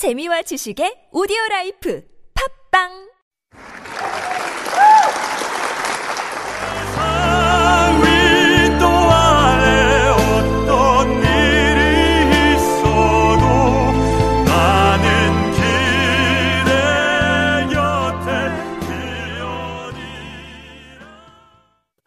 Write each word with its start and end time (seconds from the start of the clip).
재미와 0.00 0.40
지식의 0.48 1.12
오디오 1.12 1.36
라이프. 1.50 2.00
팝빵 2.32 3.09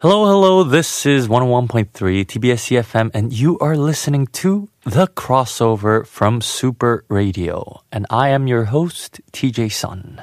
Hello, 0.04 0.26
hello. 0.26 0.64
This 0.64 1.06
is 1.06 1.28
101.3 1.28 1.88
TBS 2.26 2.76
EFM, 2.76 3.10
and 3.14 3.32
you 3.32 3.58
are 3.60 3.74
listening 3.74 4.26
to 4.36 4.68
The 4.84 5.06
Crossover 5.06 6.06
from 6.06 6.42
Super 6.42 7.06
Radio. 7.08 7.80
And 7.90 8.04
I 8.10 8.28
am 8.28 8.46
your 8.46 8.64
host, 8.64 9.22
TJ 9.32 9.72
Sun. 9.72 10.22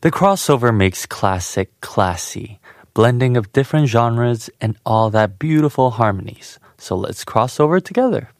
The 0.00 0.10
crossover 0.10 0.74
makes 0.74 1.04
classic 1.04 1.78
classy, 1.82 2.58
blending 2.94 3.36
of 3.36 3.52
different 3.52 3.88
genres 3.88 4.48
and 4.62 4.78
all 4.86 5.10
that 5.10 5.38
beautiful 5.38 5.90
harmonies. 5.90 6.58
So 6.78 6.96
let's 6.96 7.22
cross 7.22 7.60
over 7.60 7.80
together. 7.80 8.30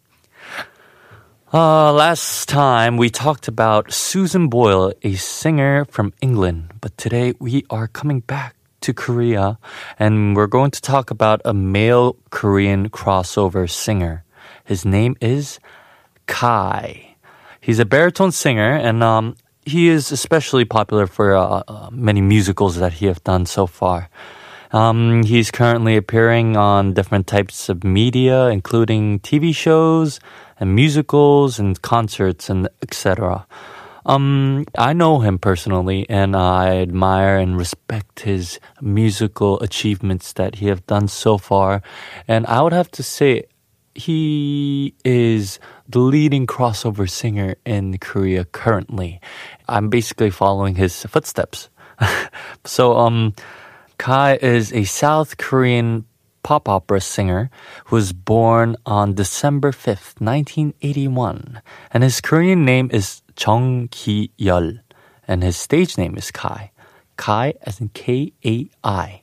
Uh, 1.52 1.92
last 1.92 2.48
time 2.48 2.96
we 2.96 3.10
talked 3.10 3.46
about 3.46 3.92
Susan 3.92 4.48
Boyle, 4.48 4.94
a 5.02 5.16
singer 5.16 5.84
from 5.84 6.14
England, 6.22 6.72
but 6.80 6.96
today 6.96 7.34
we 7.38 7.66
are 7.68 7.88
coming 7.88 8.20
back 8.20 8.56
to 8.82 8.92
Korea 8.92 9.58
and 9.98 10.36
we're 10.36 10.46
going 10.46 10.70
to 10.72 10.80
talk 10.80 11.10
about 11.10 11.40
a 11.44 11.54
male 11.54 12.16
Korean 12.30 12.90
crossover 12.90 13.68
singer. 13.68 14.24
His 14.64 14.84
name 14.84 15.16
is 15.20 15.58
Kai. 16.26 17.16
He's 17.60 17.78
a 17.78 17.84
baritone 17.84 18.32
singer 18.32 18.72
and 18.72 19.02
um, 19.02 19.36
he 19.64 19.88
is 19.88 20.12
especially 20.12 20.64
popular 20.64 21.06
for 21.06 21.34
uh, 21.34 21.62
uh, 21.66 21.88
many 21.90 22.20
musicals 22.20 22.76
that 22.76 22.94
he 22.94 23.06
have 23.06 23.22
done 23.24 23.46
so 23.46 23.66
far. 23.66 24.08
Um, 24.72 25.22
he's 25.24 25.50
currently 25.50 25.96
appearing 25.96 26.56
on 26.56 26.94
different 26.94 27.26
types 27.26 27.68
of 27.68 27.84
media, 27.84 28.48
including 28.48 29.20
TV 29.20 29.54
shows 29.54 30.18
and 30.58 30.74
musicals 30.74 31.58
and 31.58 31.80
concerts 31.82 32.48
and 32.48 32.68
etc. 32.80 33.46
Um, 34.04 34.64
I 34.76 34.92
know 34.92 35.20
him 35.20 35.38
personally, 35.38 36.06
and 36.08 36.34
I 36.34 36.78
admire 36.78 37.38
and 37.38 37.56
respect 37.56 38.20
his 38.20 38.58
musical 38.80 39.60
achievements 39.60 40.32
that 40.34 40.56
he 40.56 40.66
have 40.66 40.86
done 40.86 41.08
so 41.08 41.38
far. 41.38 41.82
And 42.26 42.46
I 42.46 42.62
would 42.62 42.72
have 42.72 42.90
to 42.92 43.02
say, 43.02 43.44
he 43.94 44.94
is 45.04 45.60
the 45.88 45.98
leading 45.98 46.46
crossover 46.46 47.08
singer 47.08 47.56
in 47.64 47.98
Korea 47.98 48.44
currently. 48.46 49.20
I'm 49.68 49.90
basically 49.90 50.30
following 50.30 50.76
his 50.76 51.02
footsteps. 51.04 51.68
so, 52.64 52.96
um, 52.96 53.34
Kai 53.98 54.38
is 54.42 54.72
a 54.72 54.84
South 54.84 55.36
Korean 55.36 56.06
pop 56.42 56.68
opera 56.68 57.00
singer 57.00 57.50
who 57.86 57.96
was 57.96 58.12
born 58.12 58.76
on 58.84 59.14
December 59.14 59.72
5th, 59.72 60.20
1981. 60.20 61.62
And 61.92 62.02
his 62.02 62.20
Korean 62.20 62.64
name 62.64 62.90
is 62.92 63.22
Jung 63.38 63.88
Ki-yeol. 63.90 64.80
And 65.26 65.42
his 65.42 65.56
stage 65.56 65.96
name 65.96 66.16
is 66.16 66.30
Kai. 66.30 66.70
Kai 67.16 67.54
as 67.62 67.80
in 67.80 67.90
K-A-I. 67.90 69.22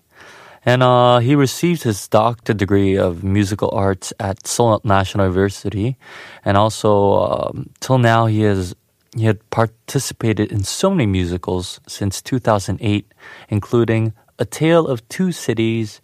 And 0.66 0.84
uh, 0.84 1.20
he 1.20 1.36
received 1.36 1.84
his 1.84 2.08
doctorate 2.08 2.58
degree 2.58 2.98
of 2.98 3.24
musical 3.24 3.72
arts 3.72 4.14
at 4.20 4.46
Seoul 4.46 4.82
National 4.84 5.28
University. 5.28 5.98
And 6.44 6.58
also, 6.58 7.22
um, 7.22 7.70
till 7.80 7.98
now, 7.98 8.26
he 8.26 8.42
has 8.42 8.76
he 9.16 9.26
had 9.26 9.50
participated 9.50 10.52
in 10.52 10.64
so 10.64 10.92
many 10.92 11.08
musicals 11.08 11.80
since 11.88 12.22
2008, 12.22 13.12
including 13.50 14.14
A 14.38 14.46
Tale 14.46 14.86
of 14.86 15.08
Two 15.10 15.32
Cities, 15.32 16.02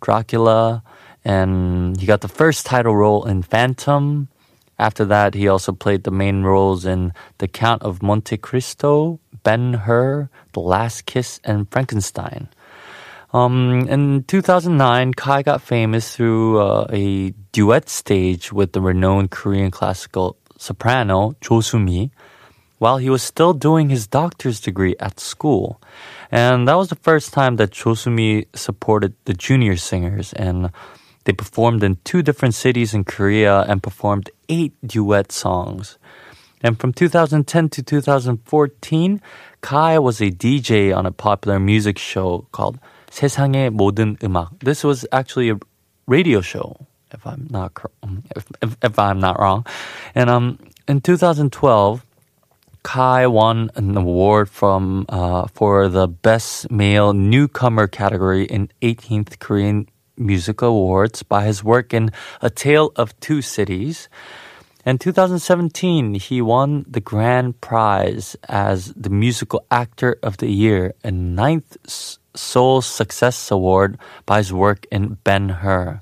Dracula, 0.00 0.82
and 1.24 1.98
he 2.00 2.06
got 2.06 2.20
the 2.20 2.28
first 2.28 2.66
title 2.66 2.96
role 2.96 3.24
in 3.26 3.42
Phantom. 3.42 4.28
After 4.78 5.04
that, 5.06 5.34
he 5.34 5.48
also 5.48 5.72
played 5.72 6.04
the 6.04 6.10
main 6.10 6.42
roles 6.44 6.84
in 6.84 7.12
The 7.38 7.48
Count 7.48 7.82
of 7.82 8.02
Monte 8.02 8.36
Cristo, 8.38 9.18
Ben 9.42 9.74
Hur, 9.74 10.30
The 10.52 10.60
Last 10.60 11.06
Kiss, 11.06 11.40
and 11.44 11.68
Frankenstein. 11.70 12.48
Um, 13.32 13.86
in 13.88 14.24
2009, 14.24 15.14
Kai 15.14 15.42
got 15.42 15.60
famous 15.60 16.16
through 16.16 16.60
uh, 16.60 16.86
a 16.90 17.30
duet 17.52 17.88
stage 17.88 18.52
with 18.52 18.72
the 18.72 18.80
renowned 18.80 19.30
Korean 19.30 19.70
classical 19.70 20.36
soprano 20.56 21.34
Jo 21.40 21.60
Soo-mi 21.60 22.10
while 22.78 22.98
he 22.98 23.10
was 23.10 23.22
still 23.22 23.52
doing 23.52 23.90
his 23.90 24.06
doctor's 24.06 24.60
degree 24.60 24.94
at 25.00 25.20
school. 25.20 25.80
And 26.30 26.66
that 26.68 26.76
was 26.76 26.88
the 26.88 26.96
first 26.96 27.32
time 27.32 27.56
that 27.56 27.70
Jo 27.70 27.94
Soo-mi 27.94 28.46
supported 28.54 29.14
the 29.24 29.34
junior 29.34 29.76
singers 29.76 30.32
and 30.32 30.70
they 31.24 31.32
performed 31.32 31.82
in 31.82 31.98
two 32.04 32.22
different 32.22 32.54
cities 32.54 32.94
in 32.94 33.04
Korea 33.04 33.60
and 33.68 33.82
performed 33.82 34.30
eight 34.48 34.72
duet 34.86 35.30
songs. 35.30 35.98
And 36.62 36.80
from 36.80 36.92
2010 36.92 37.68
to 37.68 37.82
2014, 37.82 39.20
Kai 39.60 39.98
was 39.98 40.20
a 40.20 40.30
DJ 40.30 40.96
on 40.96 41.06
a 41.06 41.12
popular 41.12 41.60
music 41.60 41.98
show 41.98 42.46
called 42.52 42.78
세상의 43.10 43.70
모든 43.70 44.16
음악. 44.22 44.58
This 44.60 44.84
was 44.84 45.06
actually 45.12 45.50
a 45.50 45.58
radio 46.06 46.40
show, 46.40 46.76
if 47.12 47.26
I'm 47.26 47.46
not 47.50 47.72
if, 48.36 48.46
if, 48.62 48.76
if 48.82 48.98
I'm 48.98 49.20
not 49.20 49.38
wrong. 49.38 49.66
And 50.14 50.30
um, 50.30 50.58
in 50.86 51.00
2012, 51.00 52.04
Kai 52.88 53.26
won 53.26 53.70
an 53.74 53.98
award 53.98 54.48
from 54.48 55.04
uh, 55.10 55.46
for 55.52 55.90
the 55.90 56.08
best 56.08 56.70
male 56.70 57.12
newcomer 57.12 57.86
category 57.86 58.46
in 58.46 58.70
18th 58.80 59.38
Korean 59.40 59.86
Music 60.16 60.62
Awards 60.62 61.22
by 61.22 61.44
his 61.44 61.62
work 61.62 61.92
in 61.92 62.10
A 62.40 62.48
Tale 62.48 62.90
of 62.96 63.12
Two 63.20 63.42
Cities. 63.42 64.08
In 64.86 64.96
2017, 64.96 66.14
he 66.14 66.40
won 66.40 66.86
the 66.88 67.04
grand 67.04 67.60
prize 67.60 68.36
as 68.48 68.94
the 68.96 69.10
musical 69.10 69.66
actor 69.70 70.16
of 70.22 70.38
the 70.38 70.48
year 70.48 70.94
and 71.04 71.36
ninth 71.36 71.76
Seoul 72.34 72.80
Success 72.80 73.50
Award 73.50 73.98
by 74.24 74.38
his 74.38 74.50
work 74.50 74.86
in 74.90 75.18
Ben 75.24 75.60
Hur. 75.60 76.00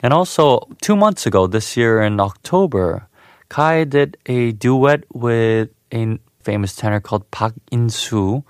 And 0.00 0.12
also, 0.12 0.68
two 0.82 0.96
months 0.96 1.24
ago, 1.24 1.46
this 1.46 1.78
year 1.78 2.02
in 2.02 2.20
October, 2.20 3.08
Kai 3.48 3.84
did 3.84 4.18
a 4.26 4.52
duet 4.52 5.04
with 5.14 5.70
a 5.92 6.18
famous 6.40 6.74
tenor 6.74 7.00
called 7.00 7.30
Park 7.30 7.54
In-soo 7.70 8.44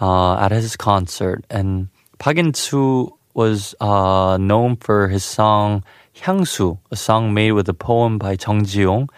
uh, 0.00 0.36
at 0.36 0.52
his 0.52 0.76
concert. 0.76 1.44
And 1.50 1.88
Park 2.18 2.38
In-soo 2.38 3.16
was 3.34 3.74
uh, 3.80 4.38
known 4.40 4.76
for 4.76 5.08
his 5.08 5.24
song 5.24 5.84
Hyangsu, 6.14 6.78
a 6.90 6.96
song 6.96 7.34
made 7.34 7.52
with 7.52 7.68
a 7.68 7.74
poem 7.74 8.18
by 8.18 8.36
Jung 8.40 8.64
Ji-yong. 8.64 9.10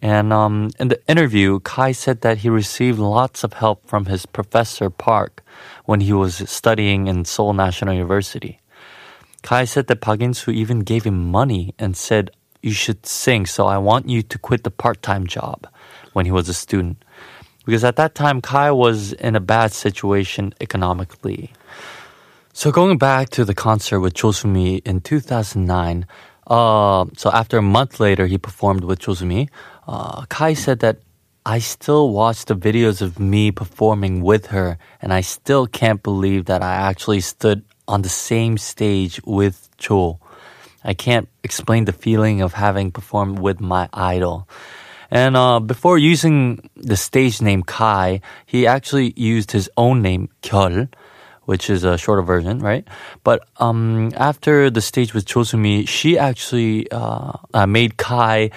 And 0.00 0.32
um, 0.32 0.70
in 0.78 0.88
the 0.88 1.00
interview, 1.08 1.60
Kai 1.60 1.92
said 1.92 2.22
that 2.22 2.38
he 2.38 2.48
received 2.48 2.98
lots 2.98 3.44
of 3.44 3.54
help 3.54 3.86
from 3.86 4.06
his 4.06 4.26
professor 4.26 4.90
Park 4.90 5.44
when 5.84 6.00
he 6.00 6.12
was 6.12 6.48
studying 6.48 7.06
in 7.06 7.24
Seoul 7.24 7.52
National 7.52 7.94
University. 7.94 8.60
Kai 9.42 9.64
said 9.64 9.88
that 9.88 10.00
Park 10.00 10.20
In-soo 10.20 10.52
even 10.52 10.80
gave 10.80 11.04
him 11.04 11.30
money 11.30 11.74
and 11.78 11.96
said, 11.96 12.30
you 12.62 12.72
should 12.72 13.06
sing, 13.06 13.46
so 13.46 13.66
I 13.66 13.78
want 13.78 14.08
you 14.08 14.22
to 14.22 14.38
quit 14.38 14.62
the 14.62 14.70
part-time 14.70 15.26
job 15.26 15.66
when 16.12 16.26
he 16.26 16.32
was 16.32 16.48
a 16.48 16.54
student. 16.54 17.02
Because 17.64 17.84
at 17.84 17.96
that 17.96 18.14
time, 18.14 18.40
Kai 18.40 18.70
was 18.72 19.12
in 19.12 19.36
a 19.36 19.40
bad 19.40 19.72
situation 19.72 20.52
economically. 20.60 21.52
So 22.52 22.70
going 22.70 22.98
back 22.98 23.30
to 23.30 23.44
the 23.44 23.54
concert 23.54 24.00
with 24.00 24.18
Soo-mi 24.18 24.76
in 24.84 25.00
2009, 25.00 26.06
uh, 26.46 27.06
so 27.16 27.30
after 27.30 27.58
a 27.58 27.62
month 27.62 28.00
later, 28.00 28.26
he 28.26 28.36
performed 28.36 28.84
with 28.84 29.02
Soo-mi. 29.02 29.48
Uh, 29.86 30.26
Kai 30.26 30.54
said 30.54 30.80
that 30.80 30.98
I 31.46 31.58
still 31.60 32.10
watch 32.10 32.44
the 32.44 32.54
videos 32.54 33.00
of 33.00 33.18
me 33.18 33.50
performing 33.50 34.22
with 34.22 34.46
her, 34.46 34.78
and 35.00 35.12
I 35.12 35.22
still 35.22 35.66
can't 35.66 36.02
believe 36.02 36.44
that 36.46 36.62
I 36.62 36.74
actually 36.74 37.20
stood 37.20 37.64
on 37.88 38.02
the 38.02 38.08
same 38.08 38.58
stage 38.58 39.20
with 39.24 39.68
Jo. 39.78 40.20
I 40.84 40.94
can't 40.94 41.28
explain 41.42 41.84
the 41.84 41.92
feeling 41.92 42.42
of 42.42 42.54
having 42.54 42.90
performed 42.90 43.38
with 43.38 43.60
my 43.60 43.88
idol. 43.92 44.48
And 45.12 45.36
uh, 45.36 45.60
before 45.60 45.98
using 45.98 46.70
the 46.74 46.96
stage 46.96 47.42
name 47.42 47.62
Kai, 47.62 48.22
he 48.46 48.66
actually 48.66 49.12
used 49.14 49.52
his 49.52 49.68
own 49.76 50.00
name 50.00 50.30
Kyol, 50.42 50.88
which 51.44 51.68
is 51.68 51.84
a 51.84 51.98
shorter 51.98 52.22
version, 52.22 52.60
right? 52.60 52.88
But 53.22 53.46
um, 53.58 54.12
after 54.16 54.70
the 54.70 54.80
stage 54.80 55.12
with 55.12 55.28
Soo-mi, 55.28 55.84
she 55.84 56.16
actually 56.16 56.90
uh, 56.90 57.32
uh, 57.52 57.66
made 57.66 57.98
Kai 57.98 58.52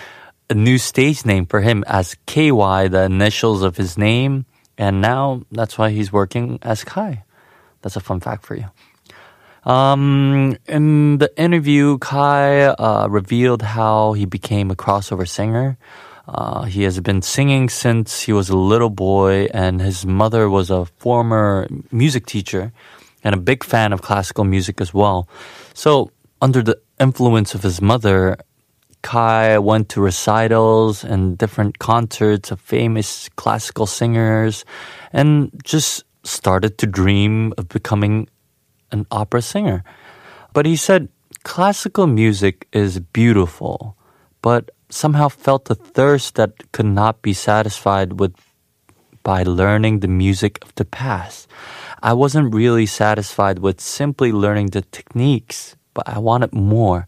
a 0.50 0.54
new 0.54 0.78
stage 0.78 1.26
name 1.26 1.46
for 1.46 1.60
him 1.60 1.84
as 1.88 2.16
KY, 2.26 2.88
the 2.88 3.04
initials 3.04 3.62
of 3.62 3.76
his 3.76 3.98
name. 3.98 4.46
And 4.78 5.02
now 5.02 5.42
that's 5.52 5.78
why 5.78 5.90
he's 5.90 6.14
working 6.14 6.60
as 6.62 6.86
Kai. 6.86 7.26
That's 7.82 7.98
a 7.98 8.00
fun 8.00 8.22
fact 8.22 8.46
for 8.46 8.56
you. 8.56 8.72
Um, 9.70 10.56
in 10.68 11.18
the 11.18 11.36
interview, 11.36 11.98
Kai 11.98 12.68
uh, 12.68 13.08
revealed 13.10 13.62
how 13.62 14.14
he 14.14 14.26
became 14.26 14.72
a 14.72 14.76
crossover 14.76 15.28
singer. 15.28 15.78
Uh, 16.28 16.64
he 16.64 16.84
has 16.84 17.00
been 17.00 17.22
singing 17.22 17.70
since 17.70 18.22
he 18.22 18.34
was 18.34 18.50
a 18.50 18.58
little 18.58 18.90
boy, 18.90 19.48
and 19.54 19.80
his 19.80 20.06
mother 20.06 20.50
was 20.50 20.70
a 20.70 20.86
former 20.98 21.68
music 21.92 22.26
teacher 22.26 22.74
and 23.24 23.36
a 23.36 23.40
big 23.40 23.64
fan 23.64 23.94
of 23.94 24.02
classical 24.02 24.44
music 24.44 24.82
as 24.82 24.94
well. 24.94 25.28
So, 25.74 26.12
under 26.42 26.62
the 26.62 26.80
influence 27.00 27.54
of 27.54 27.64
his 27.64 27.82
mother, 27.82 28.38
Kai 29.02 29.60
went 29.60 29.90
to 29.90 30.02
recitals 30.02 31.04
and 31.04 31.38
different 31.38 31.78
concerts 31.78 32.50
of 32.50 32.60
famous 32.60 33.30
classical 33.36 33.86
singers 33.86 34.66
and 35.14 35.52
just 35.64 36.04
started 36.24 36.80
to 36.80 36.88
dream 36.88 37.54
of 37.58 37.70
becoming 37.70 38.28
an 38.92 39.06
opera 39.12 39.44
singer. 39.44 39.84
But 40.54 40.66
he 40.66 40.76
said 40.76 41.10
classical 41.44 42.08
music 42.08 42.68
is 42.74 43.00
beautiful, 43.00 43.96
but 44.42 44.72
somehow 44.96 45.28
felt 45.28 45.70
a 45.70 45.76
thirst 45.76 46.36
that 46.36 46.72
could 46.72 46.86
not 46.86 47.22
be 47.22 47.34
satisfied 47.34 48.20
with 48.20 48.34
by 49.24 49.44
learning 49.44 50.00
the 50.00 50.08
music 50.08 50.60
of 50.64 50.74
the 50.76 50.86
past. 50.86 51.48
I 52.02 52.14
wasn't 52.14 52.54
really 52.54 52.86
satisfied 52.86 53.60
with 53.60 53.82
simply 53.82 54.32
learning 54.32 54.68
the 54.68 54.84
techniques, 54.84 55.76
but 55.94 56.08
I 56.08 56.20
wanted 56.20 56.54
more. 56.54 57.08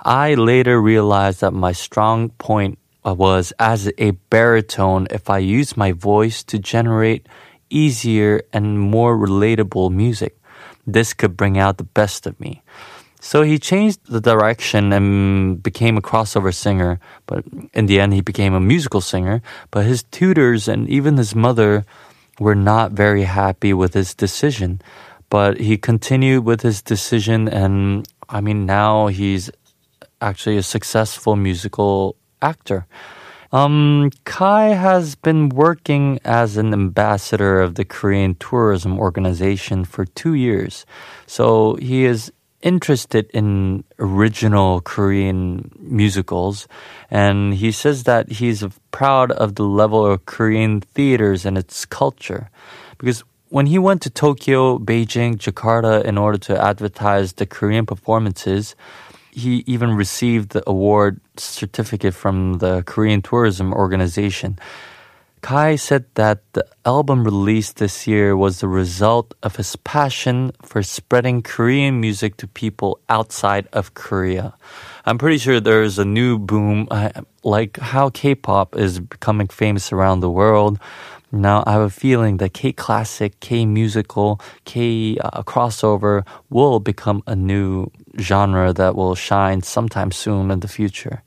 I 0.00 0.34
later 0.34 0.80
realized 0.80 1.40
that 1.40 1.52
my 1.52 1.72
strong 1.72 2.30
point 2.38 2.78
was 3.04 3.52
as 3.58 3.92
a 3.98 4.12
baritone 4.30 5.06
if 5.10 5.28
I 5.28 5.38
used 5.38 5.76
my 5.76 5.92
voice 5.92 6.42
to 6.44 6.58
generate 6.58 7.28
easier 7.68 8.42
and 8.52 8.78
more 8.78 9.18
relatable 9.18 9.90
music. 9.90 10.38
This 10.86 11.12
could 11.12 11.36
bring 11.36 11.58
out 11.58 11.76
the 11.76 11.84
best 11.84 12.26
of 12.26 12.40
me. 12.40 12.62
So 13.20 13.42
he 13.42 13.58
changed 13.58 14.00
the 14.06 14.20
direction 14.20 14.92
and 14.92 15.62
became 15.62 15.96
a 15.96 16.02
crossover 16.02 16.54
singer, 16.54 17.00
but 17.26 17.44
in 17.74 17.86
the 17.86 17.98
end 18.00 18.14
he 18.14 18.20
became 18.20 18.54
a 18.54 18.60
musical 18.60 19.00
singer. 19.00 19.42
But 19.70 19.86
his 19.86 20.04
tutors 20.04 20.68
and 20.68 20.88
even 20.88 21.16
his 21.16 21.34
mother 21.34 21.84
were 22.38 22.54
not 22.54 22.92
very 22.92 23.24
happy 23.24 23.72
with 23.72 23.94
his 23.94 24.14
decision. 24.14 24.80
But 25.30 25.60
he 25.60 25.76
continued 25.76 26.44
with 26.44 26.62
his 26.62 26.80
decision, 26.80 27.48
and 27.48 28.08
I 28.28 28.40
mean, 28.40 28.64
now 28.64 29.08
he's 29.08 29.50
actually 30.22 30.56
a 30.56 30.62
successful 30.62 31.36
musical 31.36 32.16
actor. 32.40 32.86
Um, 33.50 34.10
Kai 34.24 34.68
has 34.68 35.14
been 35.14 35.48
working 35.48 36.18
as 36.24 36.56
an 36.56 36.72
ambassador 36.72 37.60
of 37.60 37.74
the 37.74 37.84
Korean 37.84 38.34
Tourism 38.34 38.98
Organization 38.98 39.84
for 39.84 40.04
two 40.04 40.34
years. 40.34 40.84
So 41.26 41.76
he 41.76 42.04
is 42.04 42.30
interested 42.62 43.30
in 43.32 43.84
original 43.98 44.80
Korean 44.80 45.70
musicals. 45.78 46.66
And 47.10 47.54
he 47.54 47.72
says 47.72 48.04
that 48.04 48.32
he's 48.32 48.64
proud 48.90 49.30
of 49.32 49.54
the 49.54 49.64
level 49.64 50.04
of 50.04 50.26
Korean 50.26 50.80
theaters 50.80 51.46
and 51.46 51.56
its 51.56 51.84
culture. 51.84 52.50
Because 52.98 53.22
when 53.48 53.66
he 53.66 53.78
went 53.78 54.02
to 54.02 54.10
Tokyo, 54.10 54.78
Beijing, 54.78 55.36
Jakarta 55.36 56.04
in 56.04 56.18
order 56.18 56.38
to 56.38 56.62
advertise 56.62 57.34
the 57.34 57.46
Korean 57.46 57.86
performances, 57.86 58.74
he 59.30 59.62
even 59.66 59.92
received 59.92 60.50
the 60.50 60.62
award 60.66 61.20
certificate 61.36 62.14
from 62.14 62.58
the 62.58 62.82
Korean 62.82 63.22
Tourism 63.22 63.72
Organization. 63.72 64.58
Kai 65.42 65.76
said 65.76 66.04
that 66.14 66.42
the 66.52 66.66
album 66.84 67.24
released 67.24 67.76
this 67.76 68.06
year 68.06 68.36
was 68.36 68.60
the 68.60 68.68
result 68.68 69.34
of 69.42 69.56
his 69.56 69.76
passion 69.76 70.52
for 70.62 70.82
spreading 70.82 71.42
Korean 71.42 72.00
music 72.00 72.36
to 72.38 72.46
people 72.46 72.98
outside 73.08 73.68
of 73.72 73.94
Korea. 73.94 74.54
I'm 75.06 75.18
pretty 75.18 75.38
sure 75.38 75.60
there's 75.60 75.98
a 75.98 76.04
new 76.04 76.38
boom, 76.38 76.88
uh, 76.90 77.10
like 77.44 77.78
how 77.78 78.10
K 78.10 78.34
pop 78.34 78.76
is 78.76 79.00
becoming 79.00 79.48
famous 79.48 79.92
around 79.92 80.20
the 80.20 80.30
world. 80.30 80.78
Now, 81.30 81.62
I 81.66 81.72
have 81.72 81.82
a 81.82 81.90
feeling 81.90 82.38
that 82.38 82.54
K 82.54 82.72
classic, 82.72 83.38
K 83.40 83.66
musical, 83.66 84.40
K 84.64 85.18
uh, 85.18 85.42
crossover 85.42 86.26
will 86.50 86.80
become 86.80 87.22
a 87.26 87.36
new 87.36 87.90
genre 88.18 88.72
that 88.72 88.96
will 88.96 89.14
shine 89.14 89.62
sometime 89.62 90.10
soon 90.10 90.50
in 90.50 90.60
the 90.60 90.68
future. 90.68 91.22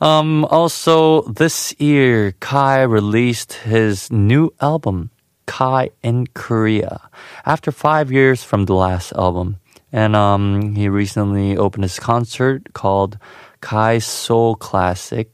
Um, 0.00 0.44
also, 0.44 1.22
this 1.22 1.74
year, 1.78 2.32
Kai 2.38 2.82
released 2.82 3.52
his 3.66 4.12
new 4.12 4.54
album, 4.60 5.10
Kai 5.46 5.90
in 6.02 6.28
Korea, 6.34 7.10
after 7.44 7.72
five 7.72 8.12
years 8.12 8.44
from 8.44 8.66
the 8.66 8.74
last 8.74 9.12
album. 9.12 9.56
And 9.90 10.14
um, 10.14 10.76
he 10.76 10.88
recently 10.88 11.56
opened 11.56 11.84
his 11.84 11.98
concert 11.98 12.74
called 12.74 13.18
Kai 13.60 13.98
Soul 13.98 14.54
Classic. 14.54 15.30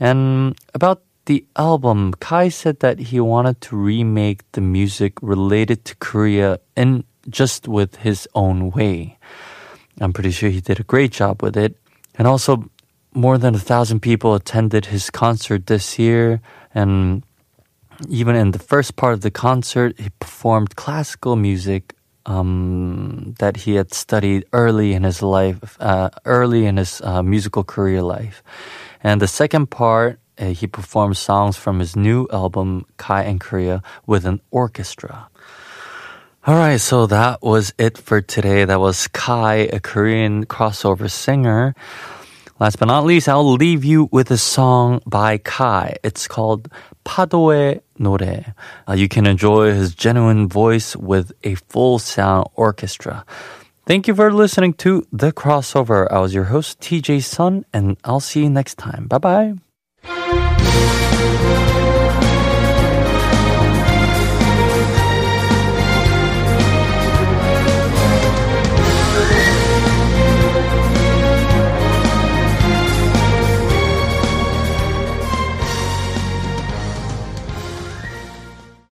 And 0.00 0.58
about 0.74 1.02
the 1.26 1.44
album, 1.56 2.14
Kai 2.18 2.48
said 2.48 2.80
that 2.80 2.98
he 2.98 3.20
wanted 3.20 3.60
to 3.60 3.76
remake 3.76 4.50
the 4.52 4.62
music 4.62 5.12
related 5.22 5.84
to 5.84 5.96
Korea 5.96 6.58
in 6.74 7.04
just 7.28 7.68
with 7.68 7.96
his 7.96 8.26
own 8.34 8.70
way. 8.70 9.18
I'm 10.00 10.12
pretty 10.12 10.30
sure 10.30 10.48
he 10.48 10.60
did 10.60 10.80
a 10.80 10.84
great 10.84 11.12
job 11.12 11.42
with 11.42 11.56
it. 11.56 11.76
And 12.14 12.26
also, 12.26 12.68
more 13.18 13.36
than 13.36 13.54
a 13.54 13.58
thousand 13.58 14.00
people 14.00 14.34
attended 14.34 14.86
his 14.86 15.10
concert 15.10 15.66
this 15.66 15.98
year. 15.98 16.40
And 16.72 17.24
even 18.08 18.36
in 18.36 18.52
the 18.52 18.60
first 18.60 18.94
part 18.94 19.12
of 19.12 19.22
the 19.22 19.30
concert, 19.30 19.98
he 19.98 20.10
performed 20.20 20.76
classical 20.76 21.34
music 21.34 21.94
um, 22.26 23.34
that 23.38 23.56
he 23.66 23.74
had 23.74 23.92
studied 23.92 24.46
early 24.52 24.92
in 24.92 25.02
his 25.02 25.20
life, 25.20 25.76
uh, 25.80 26.10
early 26.24 26.66
in 26.66 26.76
his 26.76 27.00
uh, 27.02 27.22
musical 27.22 27.64
career 27.64 28.02
life. 28.02 28.42
And 29.02 29.20
the 29.20 29.26
second 29.26 29.70
part, 29.70 30.20
uh, 30.38 30.54
he 30.54 30.66
performed 30.68 31.16
songs 31.16 31.56
from 31.56 31.80
his 31.80 31.96
new 31.96 32.28
album, 32.32 32.86
Kai 32.98 33.24
in 33.24 33.38
Korea, 33.38 33.82
with 34.06 34.26
an 34.26 34.40
orchestra. 34.50 35.28
All 36.46 36.54
right, 36.54 36.80
so 36.80 37.06
that 37.06 37.42
was 37.42 37.74
it 37.78 37.98
for 37.98 38.20
today. 38.20 38.64
That 38.64 38.78
was 38.78 39.08
Kai, 39.08 39.68
a 39.72 39.80
Korean 39.80 40.46
crossover 40.46 41.10
singer. 41.10 41.74
Last 42.59 42.79
but 42.79 42.85
not 42.85 43.05
least, 43.05 43.27
I'll 43.27 43.53
leave 43.53 43.83
you 43.83 44.09
with 44.11 44.31
a 44.31 44.37
song 44.37 45.01
by 45.05 45.37
Kai. 45.37 45.97
It's 46.03 46.27
called 46.27 46.69
파도의 47.03 47.81
노래. 47.99 48.53
Uh, 48.87 48.93
you 48.93 49.07
can 49.09 49.25
enjoy 49.25 49.73
his 49.73 49.95
genuine 49.95 50.47
voice 50.47 50.95
with 50.95 51.31
a 51.43 51.55
full 51.55 51.99
sound 51.99 52.47
orchestra. 52.55 53.25
Thank 53.85 54.07
you 54.07 54.15
for 54.15 54.31
listening 54.31 54.73
to 54.85 55.05
The 55.11 55.33
Crossover. 55.33 56.07
I 56.09 56.19
was 56.19 56.33
your 56.33 56.45
host, 56.45 56.79
TJ 56.79 57.23
Sun, 57.23 57.65
and 57.73 57.97
I'll 58.05 58.21
see 58.21 58.43
you 58.43 58.49
next 58.49 58.77
time. 58.77 59.07
Bye 59.07 59.17
bye. 59.17 59.66